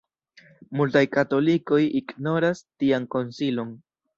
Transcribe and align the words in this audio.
Multaj 0.79 1.03
katolikoj 1.17 1.81
ignoras 2.01 2.65
tian 2.65 3.07
konsilon. 3.17 3.79